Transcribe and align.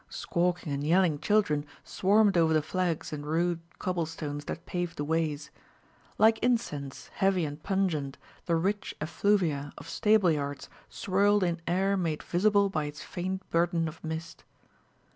Squawking 0.09 0.73
and 0.73 0.83
yelling 0.83 1.19
children 1.19 1.63
swarmed 1.83 2.35
over 2.35 2.53
the 2.55 2.63
flags 2.63 3.13
and 3.13 3.23
rude 3.23 3.59
cobblestones 3.77 4.45
that 4.45 4.65
paved 4.65 4.97
the 4.97 5.03
ways. 5.03 5.51
Like 6.17 6.39
incense, 6.39 7.11
heavy 7.13 7.45
and 7.45 7.61
pungent, 7.61 8.17
the 8.47 8.55
rich 8.55 8.95
effluvia 8.99 9.73
of 9.77 9.87
stable 9.87 10.31
yards 10.31 10.71
swirled 10.89 11.43
in 11.43 11.61
air 11.67 11.97
made 11.97 12.23
visible 12.23 12.67
by 12.67 12.85
its 12.85 13.03
faint 13.03 13.47
burden 13.51 13.87
of 13.87 14.03
mist. 14.03 14.43